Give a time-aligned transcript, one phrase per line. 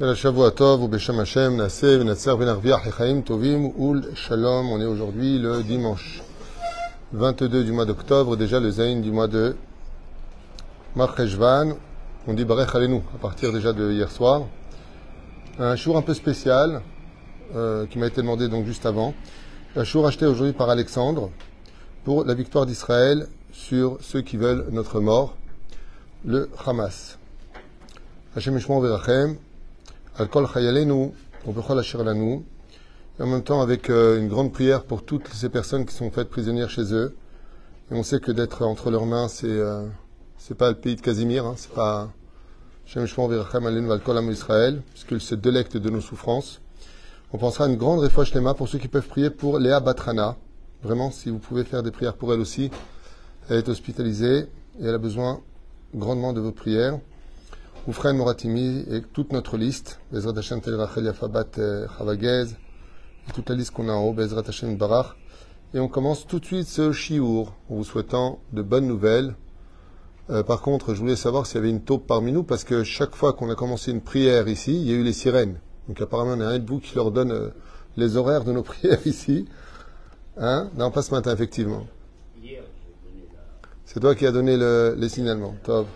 [0.00, 0.06] On
[4.80, 6.22] est aujourd'hui le dimanche
[7.12, 9.54] 22 du mois d'octobre, déjà le Zayn du mois de
[10.96, 11.76] Marcheshvan.
[12.26, 14.46] On dit Barech Alenu à partir déjà de hier soir.
[15.58, 16.80] Un jour un peu spécial
[17.54, 19.12] euh, qui m'a été demandé donc juste avant.
[19.76, 21.28] Un jour acheté aujourd'hui par Alexandre
[22.04, 25.36] pour la victoire d'Israël sur ceux qui veulent notre mort,
[26.24, 27.18] le Hamas.
[28.34, 29.36] Hashem Yishmor Verachem,
[30.18, 31.12] Al-Kol Chayalenu,
[31.46, 32.44] Ubechol Asher Lanu,
[33.18, 36.10] et en même temps avec euh, une grande prière pour toutes ces personnes qui sont
[36.10, 37.16] faites prisonnières chez eux.
[37.90, 39.86] Et on sait que d'être entre leurs mains, c'est euh,
[40.36, 42.10] c'est pas le pays de Casimir, hein, c'est pas
[42.86, 46.60] Hashem Yishmor Verachem Alenu Al-Kol Am Israël, puisqu'il se délecte de nos souffrances.
[47.32, 50.36] On pensera à une grande réfouche Lema pour ceux qui peuvent prier pour Léa Batrana.
[50.82, 52.70] Vraiment, si vous pouvez faire des prières pour elle aussi,
[53.48, 54.48] elle est hospitalisée
[54.80, 55.40] et elle a besoin
[55.94, 56.98] grandement de vos prières.
[57.88, 61.48] Oufren Moratimi et toute notre liste, Bezrat Hashem Tel Rachel Yafabat
[61.98, 62.44] Chavagez,
[63.28, 65.16] et toute la liste qu'on a en haut, Bezrat Hashem Barach.
[65.74, 69.34] Et on commence tout de suite ce chiour en vous souhaitant de bonnes nouvelles.
[70.30, 72.84] Euh, par contre, je voulais savoir s'il y avait une taupe parmi nous, parce que
[72.84, 75.58] chaque fois qu'on a commencé une prière ici, il y a eu les sirènes.
[75.88, 77.48] Donc apparemment, on a un de vous qui leur donne euh,
[77.96, 79.48] les horaires de nos prières ici.
[80.36, 80.70] Hein?
[80.76, 81.84] Non, pas ce matin, effectivement.
[83.86, 85.56] C'est toi qui as donné le, les signalements.
[85.64, 85.88] Top.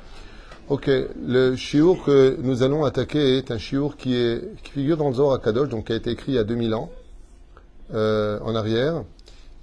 [0.69, 0.91] Ok,
[1.25, 5.41] le chiour que nous allons attaquer est un chiour qui, qui figure dans le Zohar
[5.41, 6.91] Kadosh, donc qui a été écrit il y a 2000 ans
[7.95, 9.05] euh, en arrière,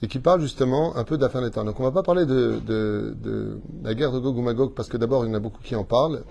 [0.01, 1.65] et qui parle justement un peu fin des temps.
[1.65, 4.87] Donc on va pas parler de, de, de la guerre de Gog ou Magog, parce
[4.87, 6.23] que d'abord il y en a beaucoup qui en parlent.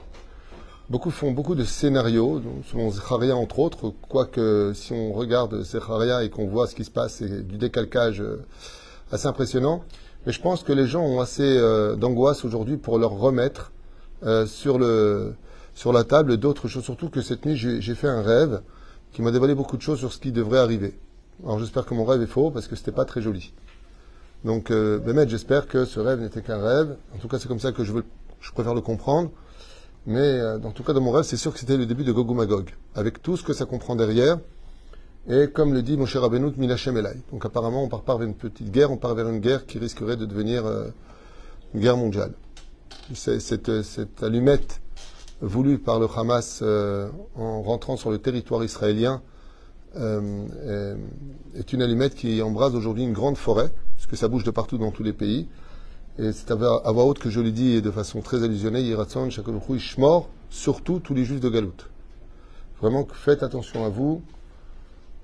[0.89, 6.31] Beaucoup font beaucoup de scénarios, selon Zecharia entre autres, quoique si on regarde Zecharia et
[6.31, 8.43] qu'on voit ce qui se passe, c'est du décalcage euh,
[9.11, 9.85] assez impressionnant.
[10.25, 13.71] Mais je pense que les gens ont assez euh, d'angoisse aujourd'hui pour leur remettre
[14.25, 15.35] euh, sur, le,
[15.75, 16.85] sur la table d'autres choses.
[16.85, 18.63] Surtout que cette nuit, j'ai fait un rêve
[19.13, 20.95] qui m'a dévoilé beaucoup de choses sur ce qui devrait arriver.
[21.45, 23.53] Alors j'espère que mon rêve est faux parce que c'était pas très joli.
[24.45, 26.97] Donc, euh, Bémet, j'espère que ce rêve n'était qu'un rêve.
[27.15, 28.05] En tout cas, c'est comme ça que je, veux,
[28.41, 29.31] je préfère le comprendre.
[30.05, 32.11] Mais euh, en tout cas, dans mon rêve, c'est sûr que c'était le début de
[32.11, 34.39] Gog Magog, avec tout ce que ça comprend derrière.
[35.29, 37.15] Et comme le dit mon cher Abenout, Milachem Elai.
[37.31, 39.79] Donc apparemment, on part pas vers une petite guerre, on part vers une guerre qui
[39.79, 40.89] risquerait de devenir euh,
[41.75, 42.33] une guerre mondiale.
[43.15, 44.81] Cette, allumette
[45.41, 49.23] voulue par le Hamas euh, en rentrant sur le territoire israélien
[49.97, 50.95] euh,
[51.57, 54.91] est, une allumette qui embrase aujourd'hui une grande forêt, puisque ça bouge de partout dans
[54.91, 55.49] tous les pays.
[56.19, 59.31] Et c'est à voix haute que je le dis et de façon très allusionnée, Yiratson,
[59.31, 61.89] Shakolchou, Ishmor, surtout tous les juifs de Galout.
[62.81, 64.23] Vraiment, faites attention à vous.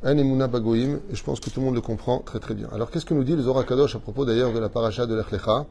[0.02, 0.14] Un
[0.46, 2.68] Bagoim, et je pense que tout le monde le comprend très très bien.
[2.72, 5.14] Alors qu'est-ce que nous dit le Zohar Kadosh à propos d'ailleurs de la paracha de
[5.14, 5.66] l'Echlecha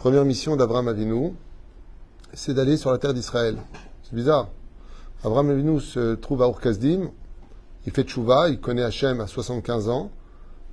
[0.00, 1.34] Première mission d'Abraham Avinu,
[2.32, 3.58] c'est d'aller sur la terre d'Israël.
[4.02, 4.48] C'est bizarre.
[5.22, 7.10] Abraham Avinu se trouve à Urkazdim,
[7.84, 10.10] il fait tchouva, il connaît Hachem à 75 ans.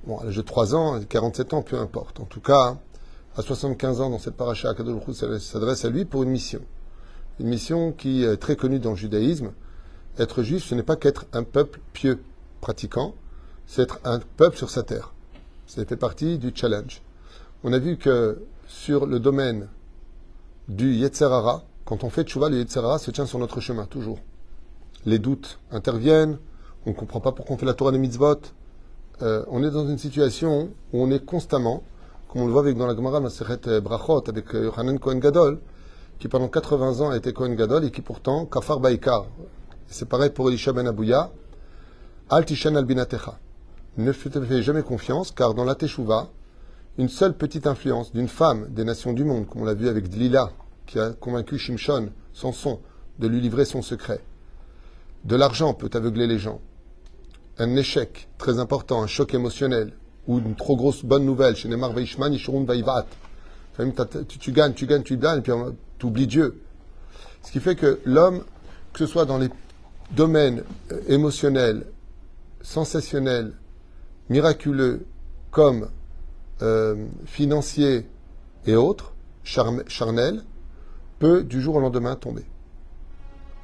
[0.06, 2.20] Bon, à l'âge de 3 ans, 47 ans, peu importe.
[2.20, 2.78] En tout cas,
[3.36, 5.02] à 75 ans, dans cette paracha, Kadosh
[5.40, 6.62] s'adresse à lui pour une mission.
[7.38, 9.52] Une mission qui est très connue dans le judaïsme.
[10.18, 12.22] Être juif, ce n'est pas qu'être un peuple pieux,
[12.62, 13.14] pratiquant,
[13.66, 15.12] c'est être un peuple sur sa terre.
[15.66, 17.02] Ça fait partie du challenge.
[17.62, 18.38] On a vu que
[18.78, 19.68] sur le domaine
[20.68, 24.20] du Yetzerara, quand on fait tchouva, le Yetzerara se tient sur notre chemin, toujours.
[25.04, 26.38] Les doutes interviennent,
[26.86, 28.36] on ne comprend pas pourquoi on fait la Torah des mitzvot.
[29.20, 31.82] Euh, on est dans une situation où on est constamment,
[32.28, 35.58] comme on le voit avec dans la Gemara Maseret Brachot, avec Yohanan Kohen Gadol,
[36.20, 39.26] qui pendant 80 ans a été Kohen Gadol et qui pourtant, Kafar Baikar.
[39.88, 41.32] C'est pareil pour Elisha Ben Abouya.
[42.30, 43.40] Al Tishan al Binatecha.
[43.96, 46.28] Ne fais jamais confiance, car dans la Teshuvah,
[46.98, 50.08] une seule petite influence d'une femme des nations du monde, comme on l'a vu avec
[50.08, 50.50] Dlila,
[50.86, 52.80] qui a convaincu Shimshon, Samson,
[53.20, 54.20] de lui livrer son secret.
[55.24, 56.60] De l'argent peut aveugler les gens.
[57.58, 59.92] Un échec très important, un choc émotionnel,
[60.26, 63.06] ou une trop grosse bonne nouvelle, chez Neymar Veishman, Yishurun Vaivat.
[64.28, 65.52] Tu, tu gagnes, tu gagnes, tu gagnes, et puis
[65.98, 66.60] tu oublies Dieu.
[67.42, 68.42] Ce qui fait que l'homme,
[68.92, 69.48] que ce soit dans les
[70.10, 71.86] domaines euh, émotionnels,
[72.60, 73.52] sensationnels,
[74.28, 75.06] miraculeux,
[75.52, 75.88] comme
[76.62, 78.06] euh, financier
[78.66, 79.14] et autres,
[79.44, 80.44] charnel,
[81.18, 82.44] peut du jour au lendemain tomber.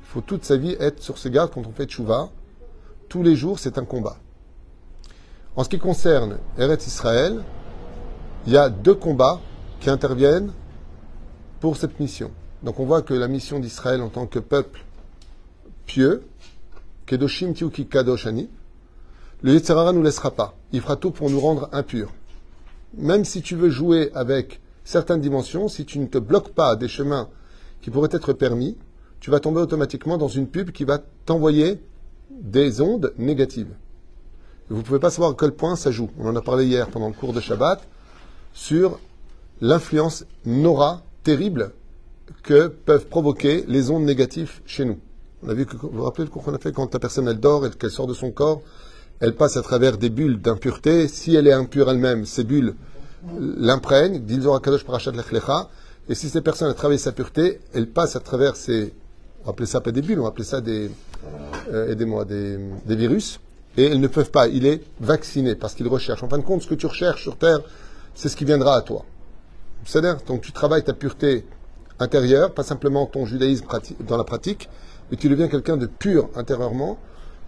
[0.02, 2.30] Il faut toute sa vie être sur ses gardes quand on fait tchouva.
[3.08, 4.16] Tous les jours, c'est un combat.
[5.56, 7.42] En ce qui concerne Eretz Israël,
[8.46, 9.40] il y a deux combats
[9.80, 10.52] qui interviennent
[11.60, 12.30] pour cette mission.
[12.62, 14.84] Donc on voit que la mission d'Israël en tant que peuple
[15.86, 16.24] pieux,
[17.06, 17.88] Kedoshim Tiuki
[19.42, 20.54] le Yetzirara ne nous laissera pas.
[20.72, 22.10] Il fera tout pour nous rendre impurs
[22.96, 26.88] même si tu veux jouer avec certaines dimensions, si tu ne te bloques pas des
[26.88, 27.28] chemins
[27.80, 28.76] qui pourraient être permis,
[29.20, 31.80] tu vas tomber automatiquement dans une pub qui va t'envoyer
[32.30, 33.74] des ondes négatives.
[34.68, 36.10] vous ne pouvez pas savoir à quel point ça joue.
[36.18, 37.86] On en a parlé hier pendant le cours de Shabbat
[38.52, 38.98] sur
[39.60, 41.72] l'influence nora terrible
[42.42, 44.98] que peuvent provoquer les ondes négatives chez nous.
[45.42, 47.66] On a vu que, vous vous rappelez qu'on a fait quand la personne elle dort
[47.66, 48.62] et qu'elle sort de son corps,
[49.20, 51.08] elle passe à travers des bulles d'impureté.
[51.08, 52.74] Si elle est impure elle-même, ces bulles
[53.38, 55.12] l'imprègnent, dit Kadosh Parashat.
[56.08, 58.92] Et si cette personne a travaillé sa pureté, elle passe à travers ces,
[59.44, 60.90] on appeler ça pas des bulles, on appeler ça des,
[61.72, 63.40] euh, aidez-moi, des, des virus.
[63.76, 64.46] Et elles ne peuvent pas.
[64.46, 66.22] Il est vacciné parce qu'il recherche.
[66.22, 67.60] En fin de compte, ce que tu recherches sur Terre,
[68.14, 69.04] c'est ce qui viendra à toi.
[69.84, 71.44] C'est-à-dire, donc tu travailles ta pureté
[71.98, 73.66] intérieure, pas simplement ton judaïsme
[74.00, 74.68] dans la pratique,
[75.10, 76.98] mais tu deviens quelqu'un de pur intérieurement,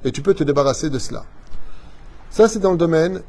[0.05, 1.25] et tu peux te débarrasser de cela.
[2.37, 3.23] Ça, c'est dans le domaine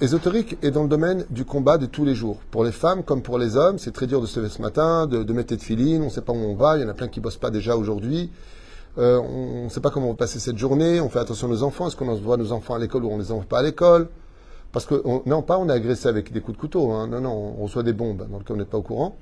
[0.00, 2.36] ésotérique et dans le domaine du combat de tous les jours.
[2.52, 5.08] Pour les femmes comme pour les hommes, c'est très dur de se lever ce matin,
[5.08, 6.94] de, mettre de filine, on ne sait pas où on va, il y en a
[6.94, 8.30] plein qui ne bossent pas déjà aujourd'hui.
[8.98, 11.50] Euh, on ne sait pas comment on va passer cette journée, on fait attention à
[11.50, 13.58] nos enfants, est-ce qu'on envoie nos enfants à l'école ou on ne les envoie pas
[13.58, 14.06] à l'école?
[14.70, 17.08] Parce que, non, pas on est agressé avec des coups de couteau, hein.
[17.08, 19.16] non, non, on reçoit des bombes, dans le cas on n'est pas au courant.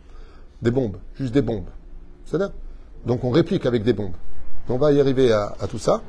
[0.60, 1.70] Des bombes, juste des bombes.
[2.26, 2.36] C'est
[3.06, 4.12] Donc on réplique avec des bombes.
[4.68, 6.02] On va y arriver à, tout ça.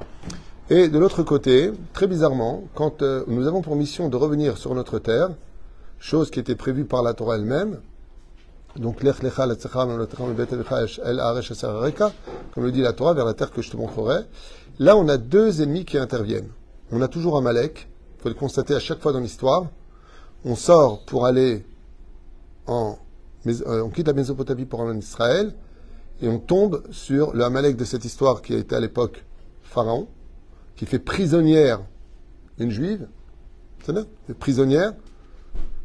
[0.74, 4.74] Et de l'autre côté, très bizarrement, quand euh, nous avons pour mission de revenir sur
[4.74, 5.32] notre terre,
[6.00, 7.82] chose qui était prévue par la Torah elle-même,
[8.78, 9.10] donc comme
[12.64, 14.22] le dit la Torah, vers la terre que je te montrerai,
[14.80, 16.48] là on a deux ennemis qui interviennent.
[16.90, 19.66] On a toujours un Malek, il faut le constater à chaque fois dans l'histoire.
[20.46, 21.66] On sort pour aller
[22.66, 22.98] en.
[23.46, 25.54] Euh, on quitte la Mésopotamie pour aller en Israël,
[26.22, 29.26] et on tombe sur le Amalek de cette histoire qui a été à l'époque
[29.64, 30.08] Pharaon,
[30.76, 31.82] qui fait prisonnière
[32.58, 33.08] une juive,
[33.84, 34.06] c'est ça
[34.40, 34.94] prisonnière,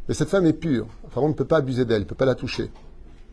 [0.09, 0.87] mais cette femme est pure.
[1.11, 2.71] Pharaon ne peut pas abuser d'elle, ne peut pas la toucher.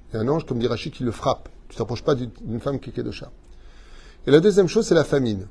[0.09, 1.50] Il y a un ange, comme dit Rachid, qui le frappe.
[1.69, 3.31] Tu ne t'approches pas d'une femme qui est de chat.
[4.25, 5.47] Et la deuxième chose, c'est la famine.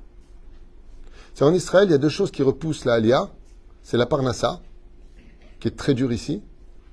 [1.35, 3.31] C'est en Israël, il y a deux choses qui repoussent la Alia.
[3.83, 4.61] C'est la Parnassa,
[5.61, 6.43] qui est très dure ici.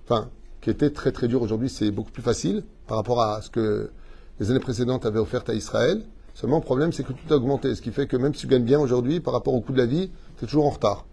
[0.06, 0.29] Enfin,
[0.61, 3.91] qui était très très dur aujourd'hui, c'est beaucoup plus facile par rapport à ce que
[4.39, 6.03] les années précédentes avaient offert à Israël.
[6.39, 7.75] Seulement, le problème, c'est que tout a augmenté.
[7.75, 9.77] Ce qui fait que même si tu gagnes bien aujourd'hui, par rapport au coût de
[9.77, 11.06] la vie, tu es toujours en retard.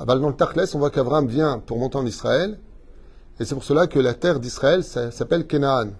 [0.00, 2.58] À dans le Tarkles, on voit qu'Abraham vient pour monter en Israël.
[3.38, 5.90] Et c'est pour cela que la terre d'Israël s'appelle Canaan.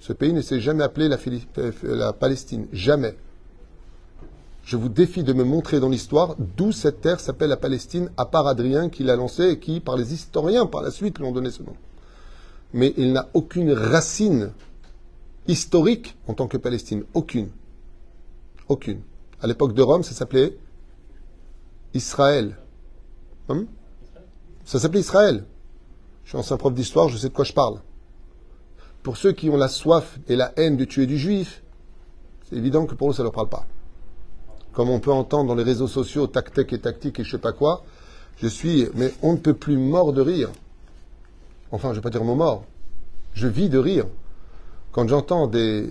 [0.00, 1.18] Ce pays ne s'est jamais appelé la,
[1.82, 2.66] la Palestine.
[2.72, 3.14] Jamais.
[4.64, 8.24] Je vous défie de me montrer dans l'histoire d'où cette terre s'appelle la Palestine, à
[8.24, 11.32] part Adrien qui l'a lancé et qui, par les historiens, par la suite, lui ont
[11.32, 11.76] donné ce nom.
[12.72, 14.52] Mais il n'a aucune racine
[15.46, 17.04] historique en tant que Palestine.
[17.12, 17.50] Aucune.
[18.68, 19.00] Aucune.
[19.40, 20.56] À l'époque de Rome, ça s'appelait
[21.94, 22.56] Israël.
[23.48, 23.66] Hum?
[24.64, 25.44] ça s'appelait Israël.
[26.24, 27.80] Je suis ancien prof d'histoire, je sais de quoi je parle.
[29.02, 31.62] Pour ceux qui ont la soif et la haine de tuer du juif,
[32.44, 33.66] c'est évident que pour eux, ça ne leur parle pas.
[34.72, 37.52] Comme on peut entendre dans les réseaux sociaux, tactique et tactique et je sais pas
[37.52, 37.84] quoi,
[38.36, 40.50] je suis, mais on ne peut plus mort de rire.
[41.72, 42.64] Enfin, je ne vais pas dire mon mort.
[43.32, 44.06] Je vis de rire
[44.92, 45.88] quand j'entends des,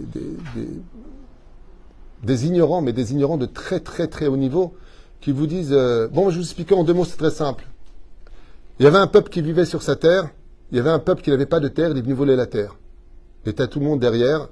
[2.26, 4.74] ignorants, mais des ignorants de très très très haut niveau,
[5.22, 7.68] qui vous disent euh, Bon, je vous expliquer en deux mots, c'est très simple.
[8.80, 10.30] Il y avait un peuple qui vivait sur sa terre,
[10.72, 12.46] il y avait un peuple qui n'avait pas de terre, il est venu voler la
[12.46, 12.76] terre.
[13.46, 14.50] Et t'as tout le monde derrière,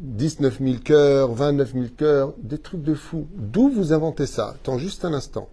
[0.00, 3.26] 19 000 cœurs, 29 000 cœurs, des trucs de fou.
[3.34, 4.54] D'où vous inventez ça?
[4.54, 5.48] Attends juste un instant.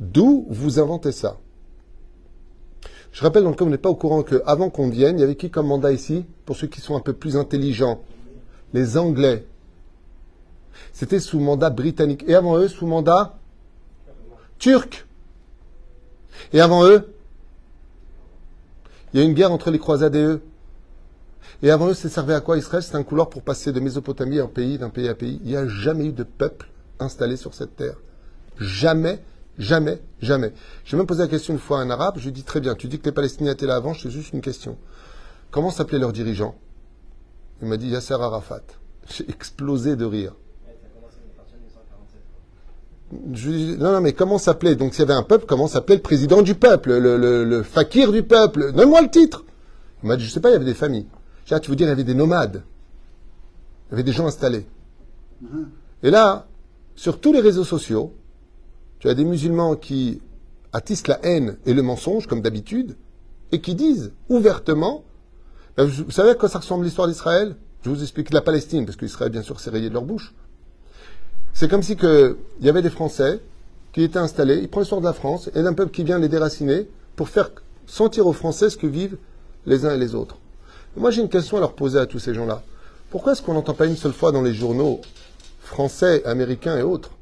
[0.00, 1.38] D'où vous inventez ça?
[3.12, 5.48] Je rappelle donc, on n'est pas au courant qu'avant qu'on vienne, il y avait qui
[5.50, 6.26] comme mandat ici?
[6.44, 8.02] Pour ceux qui sont un peu plus intelligents.
[8.74, 9.46] Les Anglais.
[10.92, 12.24] C'était sous mandat britannique.
[12.26, 13.38] Et avant eux, sous mandat
[14.58, 15.06] turc.
[16.52, 17.12] Et avant eux,
[19.12, 20.42] il y a une guerre entre les croisades et eux.
[21.62, 22.82] Et avant eux, ça servait à quoi Israël?
[22.82, 25.40] C'était un couloir pour passer de Mésopotamie un pays, d'un pays à pays.
[25.42, 26.68] Il n'y a jamais eu de peuple
[26.98, 27.96] installé sur cette terre.
[28.58, 29.20] Jamais
[29.58, 30.52] Jamais, jamais.
[30.84, 32.60] J'ai même posé la question une fois à un arabe, je lui ai dit très
[32.60, 34.76] bien, tu dis que les Palestiniens étaient là avant, je te juste une question.
[35.50, 36.54] Comment s'appelait leur dirigeant
[37.62, 38.62] Il m'a dit Yasser Arafat.
[39.08, 40.34] J'ai explosé de rire.
[43.32, 44.74] Je lui dit, non, non, mais comment s'appelait?
[44.74, 48.22] Donc s'il y avait un peuple, comment s'appelait le président du peuple, le, fakir du
[48.22, 48.72] peuple?
[48.72, 49.44] Donne-moi le titre.
[50.02, 51.06] Il m'a dit, je sais pas, il y avait des familles.
[51.44, 52.64] J'ai dit, tu veux dire, il y avait des nomades.
[53.88, 54.66] Il y avait des gens installés.
[55.42, 55.64] Mm-hmm.
[56.02, 56.46] Et là,
[56.96, 58.12] sur tous les réseaux sociaux,
[58.98, 60.20] tu as des musulmans qui
[60.72, 62.96] attissent la haine et le mensonge, comme d'habitude,
[63.52, 65.04] et qui disent ouvertement,
[65.76, 67.56] ben, vous savez à quoi ça ressemble l'histoire d'Israël?
[67.82, 70.34] Je vous explique la Palestine, parce qu'Israël, bien sûr, s'est rayé de leur bouche.
[71.58, 73.40] C'est comme si il y avait des Français
[73.94, 76.28] qui étaient installés, ils prennent l'histoire de la France, et d'un peuple qui vient les
[76.28, 76.86] déraciner
[77.16, 77.50] pour faire
[77.86, 79.16] sentir aux Français ce que vivent
[79.64, 80.36] les uns et les autres.
[80.98, 82.62] moi, j'ai une question à leur poser à tous ces gens-là.
[83.08, 85.00] Pourquoi est-ce qu'on n'entend pas une seule fois dans les journaux
[85.60, 87.12] français, américains et autres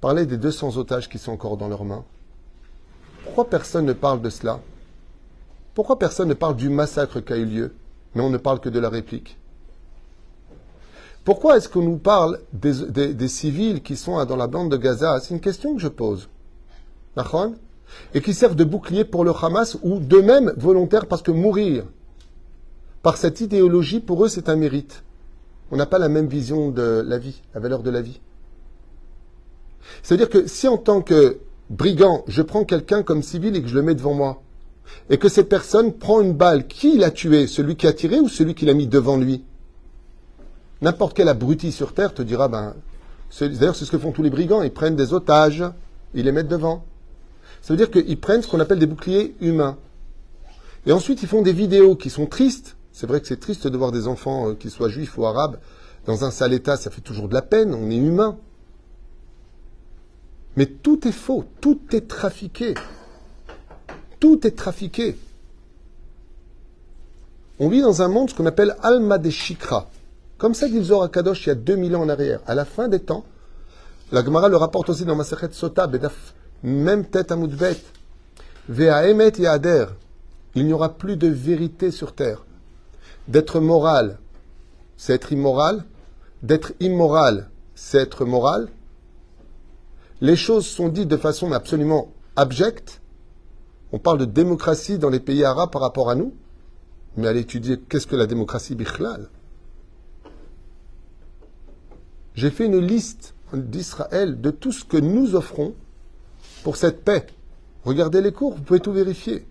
[0.00, 2.04] parler des 200 otages qui sont encore dans leurs mains?
[3.22, 4.58] Pourquoi personne ne parle de cela?
[5.74, 7.72] Pourquoi personne ne parle du massacre qui a eu lieu,
[8.16, 9.38] mais on ne parle que de la réplique?
[11.24, 15.18] Pourquoi est-ce qu'on nous parle des, civils qui sont dans la bande de Gaza?
[15.20, 16.28] C'est une question que je pose.
[18.12, 21.84] Et qui servent de bouclier pour le Hamas ou d'eux-mêmes volontaires parce que mourir
[23.02, 25.02] par cette idéologie, pour eux, c'est un mérite.
[25.70, 28.20] On n'a pas la même vision de la vie, la valeur de la vie.
[30.02, 31.38] C'est-à-dire que si en tant que
[31.68, 34.42] brigand, je prends quelqu'un comme civil et que je le mets devant moi,
[35.10, 37.46] et que cette personne prend une balle, qui l'a tué?
[37.46, 39.44] Celui qui a tiré ou celui qui l'a mis devant lui?
[40.84, 42.74] N'importe quel abruti sur Terre te dira, ben,
[43.40, 45.64] d'ailleurs c'est ce que font tous les brigands, ils prennent des otages,
[46.12, 46.84] ils les mettent devant.
[47.62, 49.78] Ça veut dire qu'ils prennent ce qu'on appelle des boucliers humains.
[50.84, 52.76] Et ensuite, ils font des vidéos qui sont tristes.
[52.92, 55.56] C'est vrai que c'est triste de voir des enfants, euh, qu'ils soient juifs ou arabes,
[56.04, 58.36] dans un sale état, ça fait toujours de la peine, on est humain.
[60.56, 62.74] Mais tout est faux, tout est trafiqué.
[64.20, 65.16] Tout est trafiqué.
[67.58, 69.88] On vit dans un monde ce qu'on appelle Alma de Shikra.
[70.44, 72.40] Comme ça dit le Kadosh il y a 2000 ans en arrière.
[72.46, 73.24] À la fin des temps,
[74.12, 77.78] la Gemara le rapporte aussi dans Masachet Sota, Bedaf, même tête à Moudbet.
[78.68, 79.86] Ve'aemet Yader.
[80.54, 82.44] Il n'y aura plus de vérité sur terre.
[83.26, 84.18] D'être moral,
[84.98, 85.86] c'est être immoral.
[86.42, 88.68] D'être immoral, c'est être moral
[90.20, 93.00] les choses sont dites de façon absolument abjecte.
[93.92, 96.34] On parle de démocratie dans les pays arabes par rapport à nous.
[97.16, 99.30] Mais allez étudier qu'est-ce que la démocratie bichlal.
[102.34, 105.74] J'ai fait une liste d'Israël de tout ce que nous offrons
[106.64, 107.26] pour cette paix.
[107.84, 109.46] Regardez les cours, vous pouvez tout vérifier.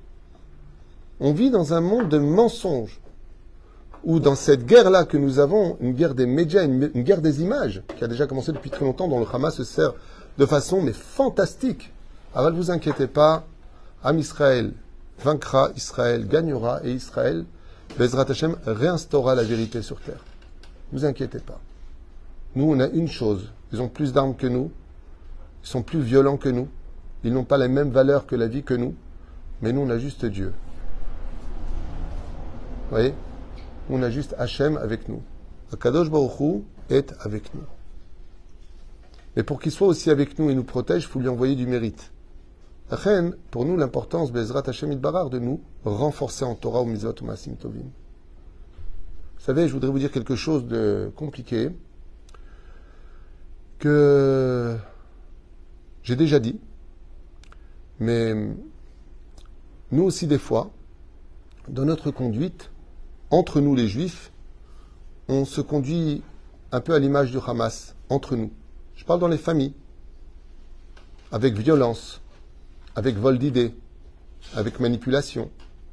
[1.19, 2.99] On vit dans un monde de mensonges,
[4.03, 7.83] où dans cette guerre-là que nous avons, une guerre des médias, une, guerre des images,
[7.95, 9.93] qui a déjà commencé depuis très longtemps, dont le Hamas se sert
[10.37, 11.93] de façon mais fantastique.
[12.35, 13.45] Alors ne vous inquiétez pas,
[14.03, 14.73] Am Israël
[15.19, 17.45] vaincra, Israël gagnera et Israël,
[17.97, 20.25] Bezrat Hashem, réinstaura la vérité sur terre.
[20.91, 21.61] Ne vous inquiétez pas.
[22.55, 23.51] Nous, on a une chose.
[23.72, 24.72] Ils ont plus d'armes que nous.
[25.63, 26.67] Ils sont plus violents que nous.
[27.24, 28.95] Ils n'ont pas les mêmes valeurs que la vie que nous.
[29.62, 30.53] Mais nous, on a juste Dieu.
[32.83, 33.13] Vous voyez?
[33.89, 35.22] On a juste Hachem avec nous.
[35.72, 37.63] Akadosh Baruch est avec nous.
[39.36, 41.65] Mais pour qu'il soit aussi avec nous et nous protège, il faut lui envoyer du
[41.65, 42.12] mérite.
[42.89, 47.25] Reine, pour nous, l'importance, Bezrat Hashem Barar, de nous renforcer en Torah ou Mizot ou
[47.25, 47.79] Masim Tovim.
[47.79, 51.72] Vous savez, je voudrais vous dire quelque chose de compliqué
[53.83, 54.77] que
[56.03, 56.57] j'ai déjà dit,
[57.99, 58.33] mais
[59.91, 60.71] nous aussi, des fois,
[61.67, 62.71] dans notre conduite,
[63.29, 64.31] entre nous les Juifs,
[65.27, 66.23] on se conduit
[66.71, 68.53] un peu à l'image du Hamas, entre nous.
[68.95, 69.73] Je parle dans les familles,
[71.33, 72.21] avec violence,
[72.95, 73.75] avec vol d'idées,
[74.55, 75.51] avec manipulation,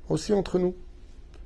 [0.08, 0.76] aussi entre nous.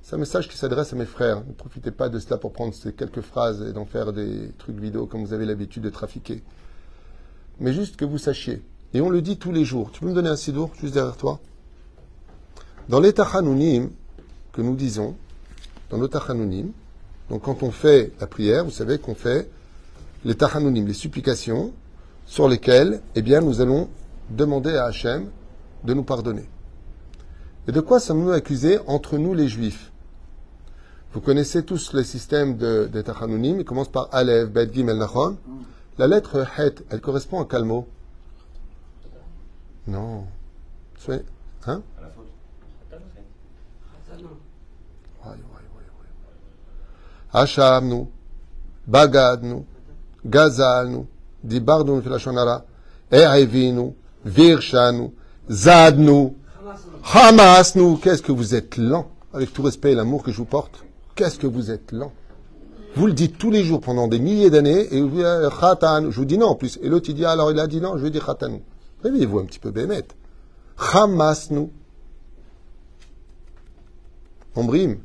[0.04, 1.42] C'est un message qui s'adresse à mes frères.
[1.46, 4.78] Ne profitez pas de cela pour prendre ces quelques phrases et d'en faire des trucs
[4.78, 6.42] vidéo comme vous avez l'habitude de trafiquer.
[7.58, 8.60] Mais juste que vous sachiez,
[8.92, 9.90] et on le dit tous les jours.
[9.92, 11.40] Tu peux me donner un sidour juste derrière toi?
[12.90, 13.88] Dans les Tachanounim
[14.52, 15.16] que nous disons,
[15.88, 16.72] dans nos Tachanounim,
[17.30, 19.48] donc quand on fait la prière, vous savez qu'on fait
[20.26, 21.72] les tachanunim, les supplications,
[22.26, 23.88] sur lesquelles, eh bien, nous allons
[24.28, 25.30] demander à Hachem
[25.82, 26.44] de nous pardonner.
[27.68, 29.92] Et de quoi sommes-nous accusés entre nous les juifs?
[31.14, 33.60] Vous connaissez tous le système de, des Tachanounim.
[33.60, 35.36] Il commence par Alev, Bet, Gimel, Nachon.
[35.96, 37.86] La lettre Het, elle correspond à quel mot?
[39.86, 40.24] Non.
[41.66, 41.82] Hein?
[47.32, 48.06] Hachamnu,
[48.86, 49.64] Bagadnu,
[50.24, 51.06] Gazalnu,
[51.44, 52.64] Dibarnu filashonara,
[53.12, 53.94] Erevinu,
[54.24, 55.12] Virshanu,
[55.48, 56.32] Zadnu,
[57.12, 57.98] Hamasnu.
[57.98, 60.84] Qu'est-ce que vous êtes lent, avec tout respect et l'amour que je vous porte?
[61.14, 62.12] Qu'est-ce que vous êtes lent.
[62.96, 66.10] Vous le dites tous les jours pendant des milliers d'années, et vous dites khatan.
[66.10, 66.78] Je vous dis non en plus.
[66.82, 68.62] Et l'autre il dit alors il a dit non, je lui dis khatanou.
[69.02, 70.04] Réveillez-vous un petit peu, Bémet.
[70.78, 71.70] Hamasnu.
[74.56, 75.00] On brime.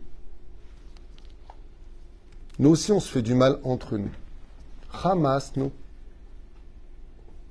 [2.59, 4.11] Nous aussi, on se fait du mal entre nous.
[5.03, 5.71] Hamas, nous.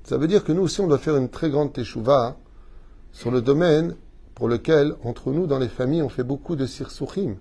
[0.03, 2.37] Ça veut dire que nous aussi, on doit faire une très grande teshuva
[3.11, 3.95] sur le domaine
[4.35, 7.35] pour lequel, entre nous, dans les familles, on fait beaucoup de sirsouchim.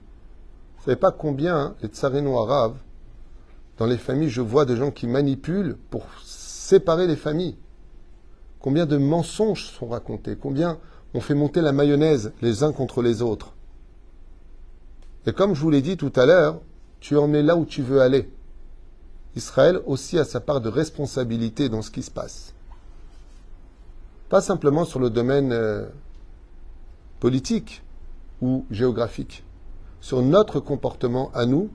[0.88, 2.78] Savez pas combien les tsarino arabes,
[3.76, 7.58] dans les familles, je vois des gens qui manipulent pour séparer les familles.
[8.58, 10.78] Combien de mensonges sont racontés, combien
[11.12, 13.52] on fait monter la mayonnaise les uns contre les autres.
[15.26, 16.58] Et comme je vous l'ai dit tout à l'heure,
[17.00, 18.32] tu en es là où tu veux aller.
[19.36, 22.54] Israël aussi a sa part de responsabilité dans ce qui se passe.
[24.30, 25.84] Pas simplement sur le domaine euh,
[27.20, 27.82] politique
[28.40, 29.44] ou géographique,
[30.00, 31.70] sur notre comportement à nous.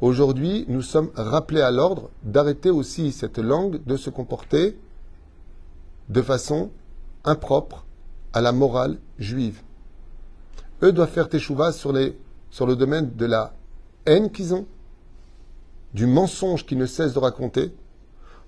[0.00, 4.76] Aujourd'hui, nous sommes rappelés à l'ordre d'arrêter aussi cette langue de se comporter
[6.08, 6.70] de façon
[7.24, 7.84] impropre
[8.32, 9.62] à la morale juive.
[10.82, 11.94] Eux doivent faire teshuva sur,
[12.50, 13.54] sur le domaine de la
[14.06, 14.66] haine qu'ils ont,
[15.94, 17.72] du mensonge qu'ils ne cessent de raconter.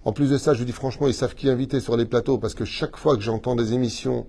[0.04, 2.38] En plus de ça, je vous dis franchement, ils savent qui inviter sur les plateaux
[2.38, 4.26] parce que chaque fois que j'entends des émissions,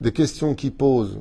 [0.00, 1.18] des questions qu'ils posent,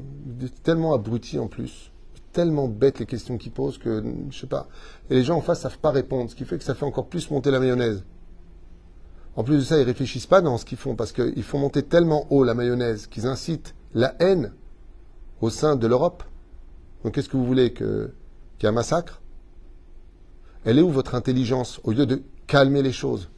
[0.63, 1.91] tellement abrutis en plus,
[2.37, 4.67] tellement bêtes les questions qu'ils posent que je sais pas.
[5.09, 7.07] Et les gens en face savent pas répondre, ce qui fait que ça fait encore
[7.07, 8.03] plus monter la mayonnaise.
[9.35, 11.81] En plus de ça, ils réfléchissent pas dans ce qu'ils font parce qu'ils font monter
[11.81, 14.53] tellement haut la mayonnaise qu'ils incitent la haine
[15.41, 16.23] au sein de l'Europe.
[17.03, 18.11] Donc qu'est-ce que vous voulez que
[18.59, 19.19] qu'il y ait un massacre?
[20.63, 23.29] Elle est où votre intelligence au lieu de calmer les choses?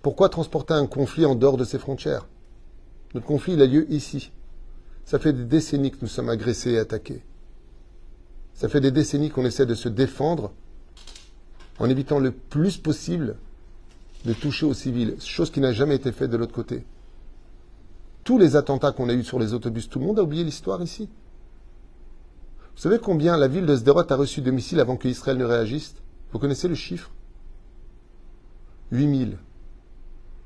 [0.00, 2.28] Pourquoi transporter un conflit en dehors de ses frontières?
[3.14, 4.30] Notre conflit, il a lieu ici.
[5.10, 7.24] Ça fait des décennies que nous sommes agressés et attaqués.
[8.54, 10.52] Ça fait des décennies qu'on essaie de se défendre
[11.80, 13.34] en évitant le plus possible
[14.24, 16.84] de toucher aux civils, chose qui n'a jamais été faite de l'autre côté.
[18.22, 20.80] Tous les attentats qu'on a eus sur les autobus, tout le monde a oublié l'histoire
[20.80, 21.08] ici.
[22.76, 25.44] Vous savez combien la ville de Sderot a reçu de missiles avant que Israël ne
[25.44, 25.96] réagisse?
[26.30, 27.10] Vous connaissez le chiffre?
[28.92, 29.38] 8000.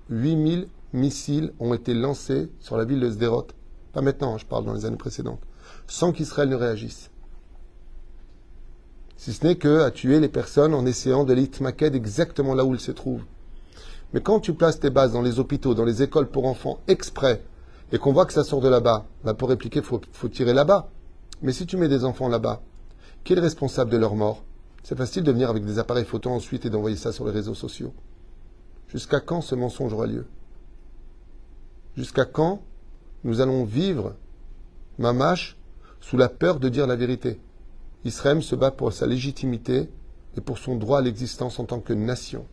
[0.08, 3.48] 8000 missiles ont été lancés sur la ville de Sderot.
[3.94, 5.40] Pas maintenant, hein, je parle dans les années précédentes.
[5.86, 7.10] Sans qu'Israël ne réagisse.
[9.16, 12.74] Si ce n'est que à tuer les personnes en essayant de l'itmaked exactement là où
[12.74, 13.24] ils se trouvent.
[14.12, 17.40] Mais quand tu places tes bases dans les hôpitaux, dans les écoles pour enfants exprès,
[17.92, 20.52] et qu'on voit que ça sort de là-bas, bah pour répliquer, il faut, faut tirer
[20.52, 20.90] là-bas.
[21.42, 22.60] Mais si tu mets des enfants là-bas,
[23.22, 24.42] qui est le responsable de leur mort?
[24.82, 27.54] C'est facile de venir avec des appareils photo ensuite et d'envoyer ça sur les réseaux
[27.54, 27.94] sociaux.
[28.88, 30.26] Jusqu'à quand ce mensonge aura lieu?
[31.96, 32.60] Jusqu'à quand
[33.24, 34.14] nous allons vivre,
[34.98, 35.56] mamache,
[36.00, 37.40] sous la peur de dire la vérité
[38.04, 39.88] Israël se bat pour sa légitimité
[40.36, 42.46] et pour son droit à l'existence en tant que nation.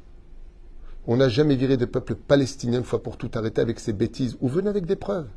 [1.08, 4.38] On n'a jamais viré de peuple palestinien une fois pour tout arrêter avec ces bêtises.
[4.40, 5.28] Ou venez avec des preuves.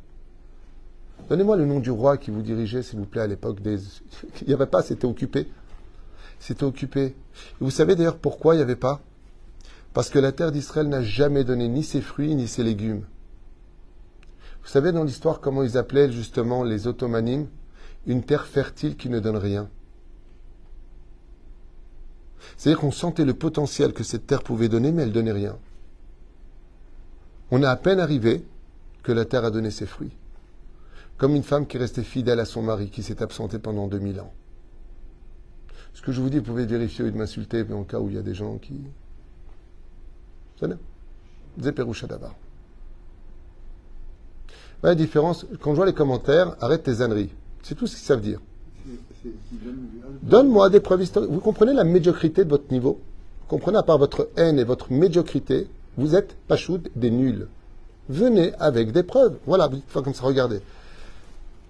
[1.29, 3.79] Donnez-moi le nom du roi qui vous dirigeait, s'il vous plaît, à l'époque des.
[4.41, 5.49] il n'y avait pas, c'était occupé.
[6.39, 7.01] C'était occupé.
[7.01, 7.13] Et
[7.59, 9.01] vous savez d'ailleurs pourquoi il n'y avait pas?
[9.93, 13.03] Parce que la terre d'Israël n'a jamais donné ni ses fruits ni ses légumes.
[14.65, 17.47] Vous savez dans l'histoire comment ils appelaient justement les Ottomanimes
[18.07, 19.69] Une terre fertile qui ne donne rien.
[22.57, 25.57] C'est-à-dire qu'on sentait le potentiel que cette terre pouvait donner, mais elle ne donnait rien.
[27.51, 28.43] On a à peine arrivé
[29.03, 30.17] que la terre a donné ses fruits.
[31.17, 34.33] Comme une femme qui restait fidèle à son mari, qui s'est absenté pendant 2000 ans.
[35.93, 38.19] Ce que je vous dis, vous pouvez vérifier de m'insulter en cas où il y
[38.19, 38.73] a des gens qui.
[38.73, 40.75] Vous savez?
[44.85, 47.31] La différence, quand je vois les commentaires, arrête tes âneries.
[47.63, 48.39] C'est tout ce qu'ils savent dire.
[50.21, 51.31] Donne-moi des preuves historiques.
[51.31, 52.99] Vous comprenez la médiocrité de votre niveau?
[53.41, 55.67] Vous comprenez, à part votre haine et votre médiocrité,
[55.97, 57.47] vous êtes pachoud des nuls.
[58.09, 59.33] Venez avec des preuves.
[59.47, 60.61] Voilà, comme ça, regardez.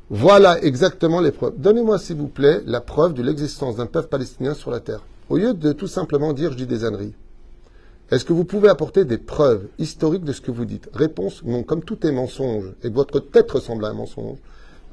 [0.09, 1.53] Voilà exactement les preuves.
[1.57, 5.03] Donnez-moi, s'il vous plaît, la preuve de l'existence d'un peuple palestinien sur la terre.
[5.29, 7.13] Au lieu de tout simplement dire je dis des âneries.
[8.11, 10.89] Est-ce que vous pouvez apporter des preuves historiques de ce que vous dites?
[10.93, 11.63] Réponse non.
[11.63, 14.37] Comme tout est mensonge et que votre tête ressemble à un mensonge,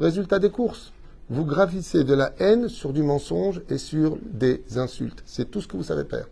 [0.01, 0.93] résultat des courses
[1.33, 5.23] vous gravissez de la haine sur du mensonge et sur des insultes.
[5.25, 6.27] C'est tout ce que vous savez faire.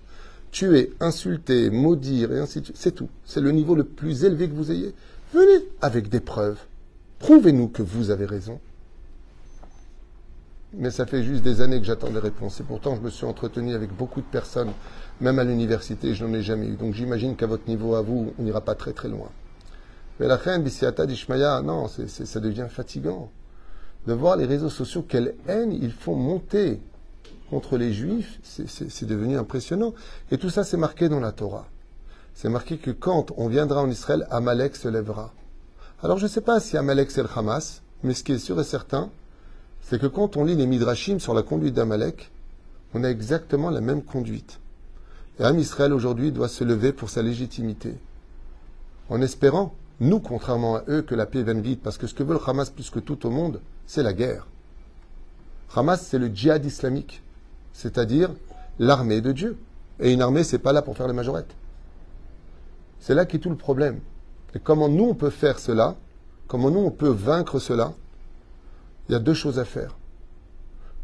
[0.50, 2.76] Tuer, insulter, maudire et ainsi de suite.
[2.76, 3.08] C'est tout.
[3.24, 4.94] C'est le niveau le plus élevé que vous ayez.
[5.32, 6.58] Venez avec des preuves.
[7.18, 8.60] Prouvez-nous que vous avez raison.
[10.74, 12.60] Mais ça fait juste des années que j'attends des réponses.
[12.60, 14.72] Et pourtant, je me suis entretenu avec beaucoup de personnes,
[15.20, 16.76] même à l'université, je n'en ai jamais eu.
[16.76, 19.28] Donc j'imagine qu'à votre niveau, à vous, on n'ira pas très très loin.
[20.18, 23.30] Mais la reine Bissiata d'Ishmaïa, non, ça devient fatigant
[24.06, 26.80] de voir les réseaux sociaux, quelle haine ils font monter
[27.50, 29.92] contre les juifs, c'est devenu impressionnant.
[30.30, 31.66] Et tout ça, c'est marqué dans la Torah.
[32.34, 35.32] C'est marqué que quand on viendra en Israël, Amalek se lèvera.
[36.02, 38.58] Alors je ne sais pas si Amalek c'est le Hamas, mais ce qui est sûr
[38.60, 39.10] et certain,
[39.82, 42.30] c'est que quand on lit les Midrashim sur la conduite d'Amalek,
[42.94, 44.60] on a exactement la même conduite.
[45.40, 47.96] Et Am Israël aujourd'hui doit se lever pour sa légitimité,
[49.08, 52.22] en espérant nous, contrairement à eux, que la paix vienne vite, parce que ce que
[52.22, 54.46] veut le Hamas plus que tout au monde, c'est la guerre.
[55.74, 57.22] Hamas, c'est le djihad islamique,
[57.72, 58.30] c'est-à-dire
[58.78, 59.58] l'armée de Dieu.
[59.98, 61.54] Et une armée, c'est pas là pour faire les majorettes.
[62.98, 64.00] C'est là qu'est tout le problème.
[64.54, 65.96] Et comment nous, on peut faire cela
[66.48, 67.94] Comment nous, on peut vaincre cela
[69.08, 69.96] Il y a deux choses à faire.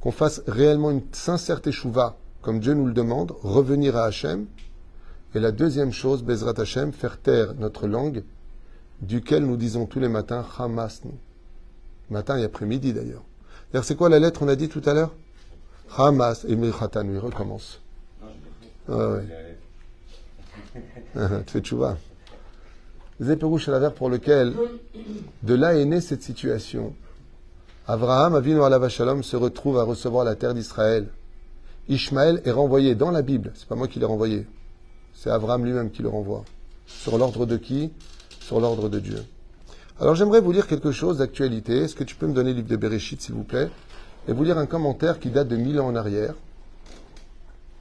[0.00, 4.46] Qu'on fasse réellement une sincère teshuva, comme Dieu nous le demande, revenir à Hachem.
[5.34, 8.22] Et la deuxième chose, Bezrat Hachem, faire taire notre langue
[9.02, 11.18] duquel nous disons tous les matins Hamas nous.
[12.08, 13.24] Matin et après-midi d'ailleurs.
[13.72, 15.12] D'ailleurs, c'est quoi la lettre on a dit tout à l'heure?
[15.98, 17.80] Hamas et Milchatan, il recommence.
[18.88, 19.24] Ah ouais.
[21.46, 21.98] tu fais tchouva.
[23.20, 24.54] Zéperouche la pour lequel
[25.42, 26.94] de là est née cette situation.
[27.88, 31.08] Abraham, Avinu Shalom, se retrouve à recevoir la terre d'Israël.
[31.88, 33.52] Ishmaël est renvoyé dans la Bible.
[33.54, 34.46] C'est pas moi qui l'ai renvoyé.
[35.14, 36.44] C'est Abraham lui-même qui le renvoie.
[36.86, 37.92] Sur l'ordre de qui?
[38.40, 39.24] Sur l'ordre de Dieu.
[39.98, 41.78] Alors j'aimerais vous lire quelque chose d'actualité.
[41.78, 43.70] Est-ce que tu peux me donner le livre de Bereshit, s'il vous plaît?
[44.28, 46.34] Et vous lire un commentaire qui date de mille ans en arrière.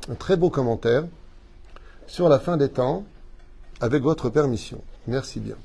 [0.09, 1.05] Un très beau commentaire
[2.07, 3.03] sur la fin des temps,
[3.81, 4.81] avec votre permission.
[5.07, 5.55] Merci bien.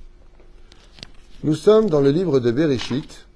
[1.44, 3.26] Nous sommes dans le livre de Bereshit,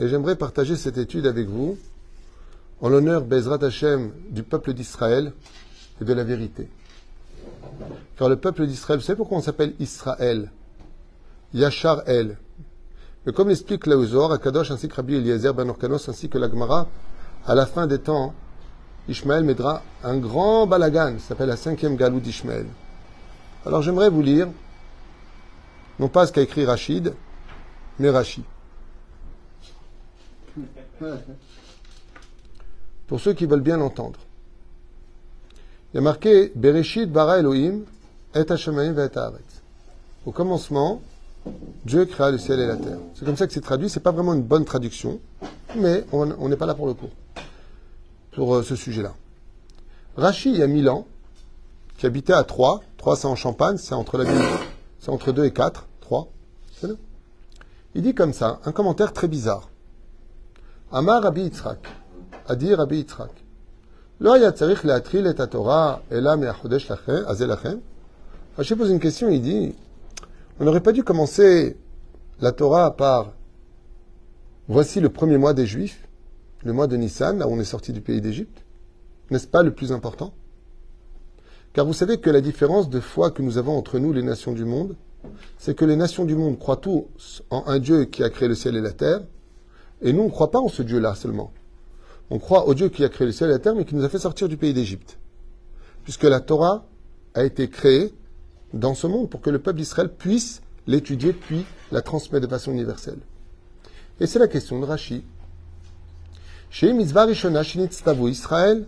[0.00, 1.78] et j'aimerais partager cette étude avec vous
[2.80, 5.32] en l'honneur Bezrat Hashem du peuple d'Israël
[6.00, 6.68] et de la vérité.
[8.16, 10.50] Car le peuple d'Israël, vous savez pourquoi on s'appelle Israël?
[11.54, 12.36] Yachar El.
[13.26, 16.88] Mais comme l'explique Lauzor, Akadosh ainsi que Rabbi Eliezer Ben Orkanos ainsi que l'Agmara,
[17.46, 18.34] à la fin des temps,
[19.08, 22.66] Ishmaël mettra un grand balagan, qui s'appelle la cinquième galou d'Ishmaël.
[23.64, 24.48] Alors j'aimerais vous lire,
[25.98, 27.14] non pas ce qu'a écrit Rachid,
[27.98, 28.44] mais Rachi.
[33.08, 34.20] Pour ceux qui veulent bien l'entendre.
[35.92, 37.80] Il y a marqué Bereshit bara Elohim
[38.34, 39.08] et Hashemayim et
[40.26, 41.00] Au commencement,
[41.84, 42.98] Dieu créa le ciel et la terre.
[43.14, 43.88] C'est comme ça que c'est traduit.
[43.88, 45.18] C'est pas vraiment une bonne traduction,
[45.74, 47.08] mais on n'est pas là pour le coup
[48.38, 49.14] pour euh, ce sujet-là.
[50.16, 51.06] Rachid, il y a mille ans,
[51.98, 52.80] qui habitait à Troyes.
[52.96, 54.24] Troyes, c'est en Champagne, c'est entre, la
[55.00, 55.86] c'est entre 2 et 4.
[56.02, 56.28] 3.
[57.94, 59.68] Il dit comme ça, un commentaire très bizarre.
[60.92, 61.80] Amar Rabbi Yitzhak,
[62.48, 63.30] a dit Rabbi Yitzhak,
[64.20, 67.80] Lo yatzarich leatril et Torah ela me'achodesh lachem,
[68.58, 69.74] Je pose une question, il dit,
[70.58, 71.76] on n'aurait pas dû commencer
[72.40, 73.32] la Torah par
[74.66, 76.08] Voici le premier mois des Juifs
[76.64, 78.64] le mois de Nissan, là où on est sorti du pays d'Égypte.
[79.30, 80.32] N'est-ce pas le plus important?
[81.72, 84.52] Car vous savez que la différence de foi que nous avons entre nous, les nations
[84.52, 84.96] du monde,
[85.58, 88.54] c'est que les nations du monde croient tous en un Dieu qui a créé le
[88.54, 89.20] ciel et la terre,
[90.00, 91.52] et nous, on ne croit pas en ce Dieu-là seulement.
[92.30, 94.04] On croit au Dieu qui a créé le ciel et la terre, mais qui nous
[94.04, 95.18] a fait sortir du pays d'Égypte.
[96.04, 96.84] Puisque la Torah
[97.34, 98.12] a été créée
[98.72, 102.72] dans ce monde pour que le peuple d'Israël puisse l'étudier puis la transmettre de façon
[102.72, 103.18] universelle.
[104.20, 105.22] Et c'est la question de Rachid
[106.70, 108.86] chez Mitzvah Rishona Israël,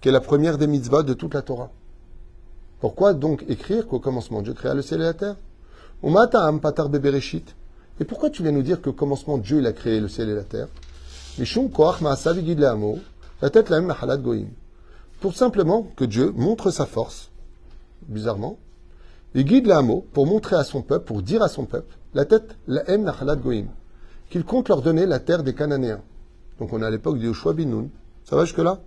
[0.00, 1.70] qui est la première des mitzvahs de toute la Torah.
[2.80, 5.36] Pourquoi donc écrire qu'au commencement Dieu créa le ciel et la terre?
[8.00, 10.34] Et pourquoi tu viens nous dire qu'au commencement Dieu il a créé le ciel et
[10.34, 10.68] la terre?
[11.38, 11.46] La
[13.50, 13.94] tête la même.
[15.20, 17.30] Pour simplement que Dieu montre sa force,
[18.08, 18.56] bizarrement,
[19.34, 22.56] il guide l'amo pour montrer à son peuple, pour dire à son peuple, la tête
[22.68, 23.04] la em
[23.36, 23.64] goim,
[24.30, 26.02] qu'il compte leur donner la terre des Cananéens.
[26.60, 27.88] Donc on est à l'époque de Yoshua bin Nun.
[28.24, 28.78] Ça va jusque-là?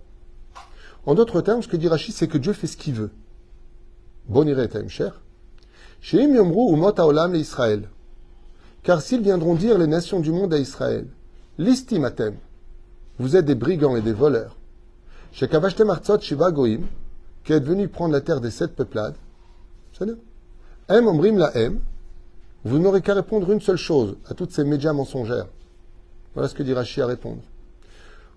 [1.04, 3.10] En d'autres termes, ce que dit Rachid, c'est que Dieu fait ce qu'il veut.
[4.26, 4.46] Bon
[4.88, 5.20] cher.
[6.00, 7.88] Sheim Yomru Umot Haolam le Israël.
[8.82, 11.06] Car s'ils viendront dire les nations du monde à Israël,
[11.58, 12.36] l'istimatem,
[13.18, 14.56] vous êtes des brigands et des voleurs.
[15.32, 19.16] Shekavashtem Artzot Shiva qui êtes venus prendre la terre des sept peuplades.
[20.88, 21.80] Em Omrim la Em,
[22.64, 25.46] vous n'aurez qu'à répondre une seule chose à toutes ces médias mensongères.
[26.34, 27.42] Voilà ce que dit Rashi à répondre.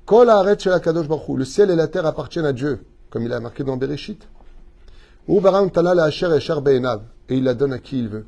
[0.10, 4.28] Le ciel et la terre appartiennent à Dieu, comme il a marqué dans Bereshit.
[5.28, 5.36] Et
[7.30, 8.26] il la donne à qui il veut.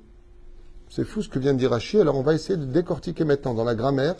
[0.89, 1.99] C'est fou ce que vient de dire Rashi.
[1.99, 4.15] Alors on va essayer de décortiquer maintenant dans la grammaire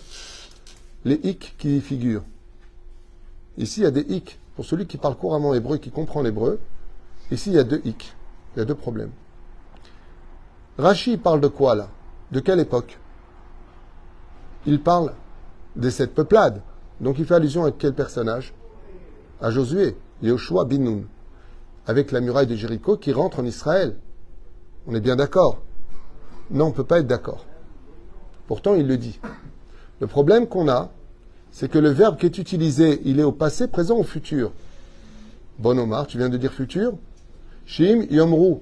[1.05, 2.23] les hic qui y figurent.
[3.57, 4.39] Ici, il y a des hic.
[4.55, 6.59] Pour celui qui parle couramment hébreu et qui comprend l'hébreu,
[7.31, 8.15] ici, il y a deux hic.
[8.55, 9.11] Il y a deux problèmes.
[10.77, 11.89] Rashi parle de quoi là?
[12.31, 12.97] De quelle époque?
[14.65, 15.13] Il parle
[15.75, 16.61] de cette peuplade.
[17.01, 18.53] Donc il fait allusion à quel personnage?
[19.41, 21.01] À Josué, Yoshua bin Nun,
[21.85, 23.97] avec la muraille de Jéricho qui rentre en Israël.
[24.87, 25.61] On est bien d'accord?
[26.49, 27.45] Non, on ne peut pas être d'accord.
[28.47, 29.19] Pourtant, il le dit.
[30.03, 30.91] Le problème qu'on a,
[31.53, 34.51] c'est que le verbe qui est utilisé, il est au passé, présent ou futur.
[35.59, 36.95] Bon Omar, tu viens de dire futur
[37.65, 38.57] Shim Yomru.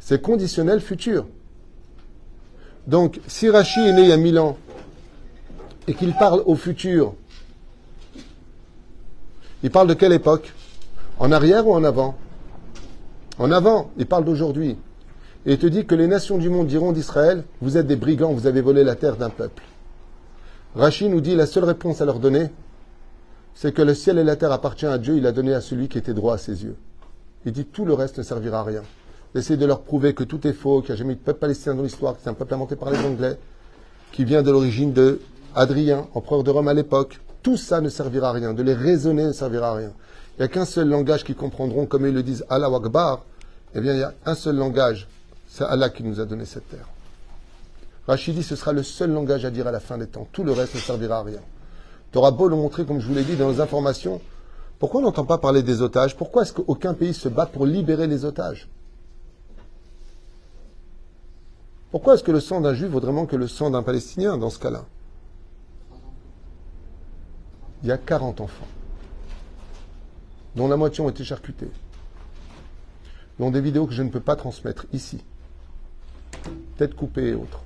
[0.00, 1.28] C'est conditionnel futur.
[2.88, 4.56] Donc, si Rachi est né il y a mille ans
[5.86, 7.14] et qu'il parle au futur,
[9.62, 10.52] il parle de quelle époque?
[11.20, 12.16] En arrière ou en avant?
[13.38, 14.78] En avant, il parle d'aujourd'hui.
[15.46, 18.46] Et te dit que les nations du monde diront d'Israël, vous êtes des brigands, vous
[18.46, 19.62] avez volé la terre d'un peuple.
[20.74, 22.50] Rachi nous dit la seule réponse à leur donner,
[23.54, 25.88] c'est que le ciel et la terre appartiennent à Dieu, il a donné à celui
[25.88, 26.76] qui était droit à ses yeux.
[27.44, 28.82] Il dit tout le reste ne servira à rien.
[29.34, 31.40] d'essayer de leur prouver que tout est faux, qu'il n'y a jamais eu de peuple
[31.40, 33.36] palestinien dans l'histoire, que c'est un peuple inventé par les Anglais,
[34.12, 35.20] qui vient de l'origine de
[35.54, 37.20] Adrien, empereur de Rome à l'époque.
[37.42, 38.54] Tout ça ne servira à rien.
[38.54, 39.92] De les raisonner ne servira à rien.
[40.36, 43.24] Il n'y a qu'un seul langage qu'ils comprendront, comme ils le disent, Allah Akbar.
[43.74, 45.08] Eh bien, il y a un seul langage.
[45.56, 46.88] C'est Allah qui nous a donné cette terre.
[48.08, 50.26] Rachidi, ce sera le seul langage à dire à la fin des temps.
[50.32, 51.38] Tout le reste ne servira à rien.
[52.10, 54.20] Tu auras beau le montrer, comme je vous l'ai dit, dans les informations.
[54.80, 56.16] Pourquoi on n'entend pas parler des otages?
[56.16, 58.68] Pourquoi est-ce qu'aucun pays se bat pour libérer les otages?
[61.92, 64.50] Pourquoi est-ce que le sang d'un juif vaut vraiment que le sang d'un palestinien dans
[64.50, 64.84] ce cas-là?
[67.84, 68.66] Il y a 40 enfants,
[70.56, 71.70] dont la moitié ont été charcutés,
[73.38, 75.22] dont des vidéos que je ne peux pas transmettre ici,
[76.76, 77.62] tête coupée et autres,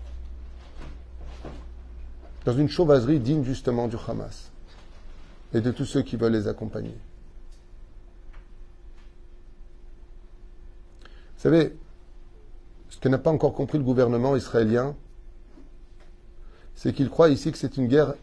[2.45, 4.51] dans une chauvaserie digne justement du Hamas
[5.53, 6.97] et de tous ceux qui veulent les accompagner.
[11.37, 11.77] Vous savez,
[12.91, 14.97] ce que n'a pas encore compris le gouvernement israélien,
[16.75, 18.15] c'est qu'il croit ici que c'est une guerre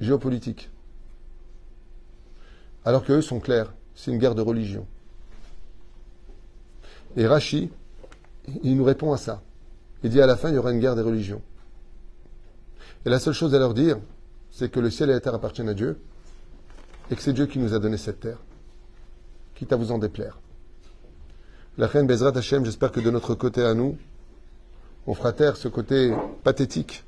[0.00, 0.70] géopolitique.
[2.84, 4.86] Alors qu'eux sont clairs, c'est une guerre de religion.
[7.16, 7.70] Et Rachi,
[8.62, 9.42] il nous répond à ça.
[10.04, 11.42] Il dit à la fin, il y aura une guerre des religions.
[13.04, 13.98] Et la seule chose à leur dire,
[14.50, 15.98] c'est que le ciel et la terre appartiennent à Dieu,
[17.10, 18.38] et que c'est Dieu qui nous a donné cette terre,
[19.54, 20.38] quitte à vous en déplaire.
[21.78, 23.96] La reine Bezrat Hashem, j'espère que de notre côté à nous,
[25.06, 27.04] on fera taire ce côté pathétique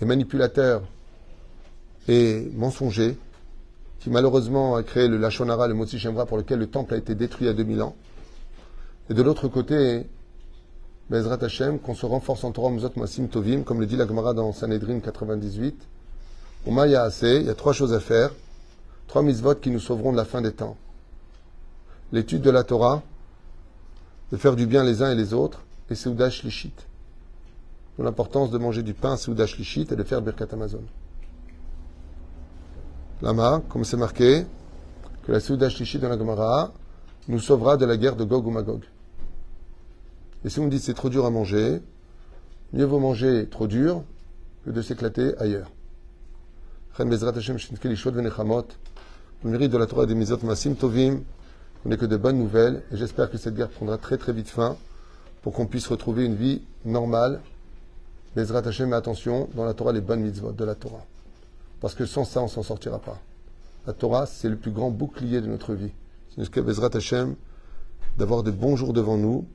[0.00, 0.82] et manipulateur
[2.06, 3.18] et mensonger
[3.98, 7.14] qui malheureusement a créé le Lachonara, le Motsi Shemra, pour lequel le temple a été
[7.14, 7.96] détruit à 2000 ans.
[9.10, 10.06] Et de l'autre côté,
[11.10, 14.34] Bezrat Hashem, qu'on se renforce en Torah Muzot Masim Tovim, comme le dit la Gemara
[14.34, 15.74] dans Sanhedrin 98.
[16.66, 18.30] Au Maya assez, il y a trois choses à faire,
[19.06, 20.76] trois mitzvot qui nous sauveront de la fin des temps.
[22.12, 23.02] L'étude de la Torah,
[24.32, 26.74] de faire du bien les uns et les autres, et Seudash Lishit.
[27.98, 30.82] L'importance de manger du pain Seudash Lishit et de faire Birkat Amazon.
[33.22, 34.44] Lama, comme c'est marqué,
[35.24, 36.70] que la Seudash Lishit dans la Gemara
[37.28, 38.82] nous sauvera de la guerre de Gog ou Magog.
[40.44, 41.80] Et si on dit c'est trop dur à manger,
[42.72, 44.04] mieux vaut manger trop dur
[44.64, 45.70] que de s'éclater ailleurs.
[46.98, 47.04] Le
[49.44, 51.20] mérite de la Torah des Mizot Masim Tovim,
[51.84, 54.48] on n'est que de bonnes nouvelles, et j'espère que cette guerre prendra très très vite
[54.48, 54.76] fin
[55.42, 57.40] pour qu'on puisse retrouver une vie normale.
[58.34, 61.04] Bezrat Hashem, mais attention, dans la Torah, les bonnes mitzvot de la Torah.
[61.80, 63.20] Parce que sans ça, on s'en sortira pas.
[63.86, 65.92] La Torah, c'est le plus grand bouclier de notre vie.
[66.36, 67.36] C'est que Bezrat Hashem,
[68.16, 69.46] d'avoir des bons jours devant nous,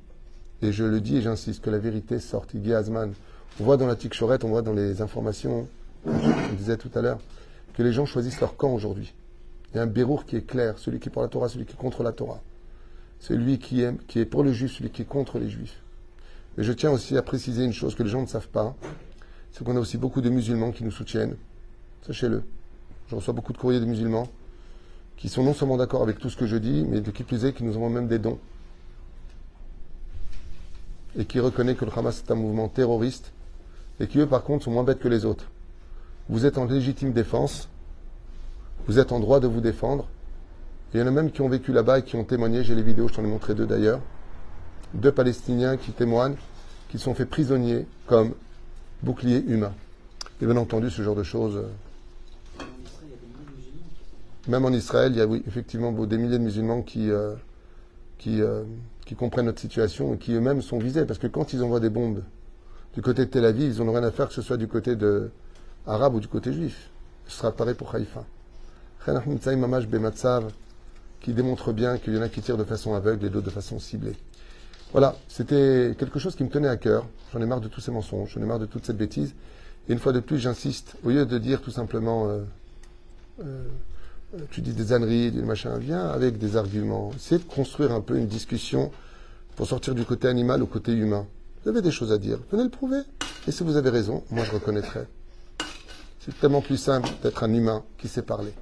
[0.61, 2.53] et je le dis et j'insiste, que la vérité sorte.
[2.53, 3.13] Il Azman.
[3.59, 5.67] On voit dans la Tikchoret, on voit dans les informations,
[6.05, 7.19] on disait tout à l'heure,
[7.73, 9.13] que les gens choisissent leur camp aujourd'hui.
[9.71, 11.65] Il y a un bérour qui est clair, celui qui est pour la Torah, celui
[11.65, 12.41] qui est contre la Torah.
[13.19, 15.81] Celui qui qui est pour le juif, celui qui est contre les juifs.
[16.57, 18.75] Et je tiens aussi à préciser une chose que les gens ne savent pas,
[19.51, 21.35] c'est qu'on a aussi beaucoup de musulmans qui nous soutiennent.
[22.05, 22.43] Sachez-le.
[23.07, 24.27] Je reçois beaucoup de courriers de musulmans
[25.17, 27.45] qui sont non seulement d'accord avec tout ce que je dis, mais de qui plus
[27.45, 28.39] est, qui nous envoient même des dons
[31.17, 33.31] et qui reconnaît que le Hamas est un mouvement terroriste
[33.99, 35.45] et qui eux par contre sont moins bêtes que les autres.
[36.29, 37.69] Vous êtes en légitime défense,
[38.87, 40.07] vous êtes en droit de vous défendre.
[40.93, 42.83] il y en a même qui ont vécu là-bas et qui ont témoigné, j'ai les
[42.83, 43.99] vidéos, je t'en ai montré deux d'ailleurs,
[44.93, 46.35] deux Palestiniens qui témoignent
[46.89, 48.33] qu'ils sont faits prisonniers comme
[49.01, 49.73] boucliers humains.
[50.41, 51.57] Et bien entendu, ce genre de choses.
[51.57, 52.63] Euh,
[54.47, 57.33] même en Israël, il y a effectivement des milliers de musulmans qui, euh,
[58.23, 58.63] qui, euh,
[59.05, 61.05] qui comprennent notre situation et qui eux-mêmes sont visés.
[61.05, 62.23] Parce que quand ils envoient des bombes
[62.93, 64.95] du côté de Tel Aviv, ils n'ont rien à faire que ce soit du côté
[65.85, 66.89] arabe ou du côté juif.
[67.27, 68.23] Ce sera pareil pour Haïfa.
[71.21, 73.51] qui démontre bien qu'il y en a qui tirent de façon aveugle et d'autres de
[73.51, 74.15] façon ciblée.
[74.93, 77.05] Voilà, c'était quelque chose qui me tenait à cœur.
[77.33, 79.33] J'en ai marre de tous ces mensonges, j'en ai marre de toute cette bêtise.
[79.89, 82.43] Et une fois de plus, j'insiste, au lieu de dire tout simplement, euh,
[83.41, 83.65] euh,
[84.51, 87.11] tu dis des âneries, des machins, viens avec des arguments.
[87.15, 88.91] Essayez de construire un peu une discussion
[89.55, 91.27] pour sortir du côté animal au côté humain.
[91.63, 93.01] Vous avez des choses à dire, venez le prouver.
[93.47, 95.07] Et si vous avez raison, moi je reconnaîtrai.
[96.19, 98.53] C'est tellement plus simple d'être un humain qui sait parler.